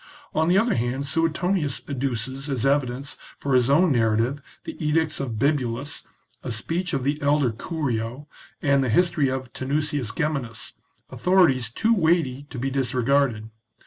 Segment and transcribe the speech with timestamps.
[0.33, 5.37] On the other hand, Suetonius adduces as evidence for his own narrative the edicts of
[5.37, 6.05] Bibulus,
[6.41, 8.27] a speech of the elder Curio,
[8.63, 10.71] and the his tory of Tanusius Geminus,
[11.11, 13.49] authorities too weighty to XXIV INTRODUCTION TO THE be disregarded.